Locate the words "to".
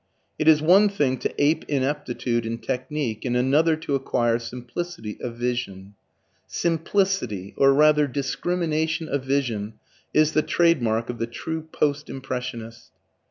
1.19-1.31, 3.75-3.93